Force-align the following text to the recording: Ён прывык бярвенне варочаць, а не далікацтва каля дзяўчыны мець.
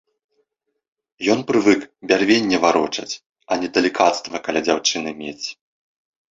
Ён 1.33 1.39
прывык 1.51 1.79
бярвенне 2.13 2.57
варочаць, 2.65 3.07
а 3.51 3.61
не 3.61 3.69
далікацтва 3.79 4.37
каля 4.51 4.67
дзяўчыны 4.67 5.09
мець. 5.23 5.47